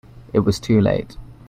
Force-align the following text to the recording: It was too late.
It 0.33 0.39
was 0.39 0.59
too 0.59 0.81
late. 0.81 1.15